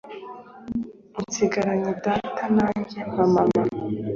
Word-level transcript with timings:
usigaranye 1.21 1.91
data 2.05 2.43
nanjye 2.55 2.99
mpa 3.11 3.25
mama 3.33 3.53